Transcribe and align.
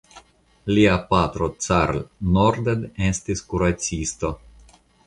Lia 0.71 0.95
patro 1.11 1.49
Carl 1.67 2.01
Norden 2.39 2.83
estis 3.13 3.47
kuracisto. 3.53 4.35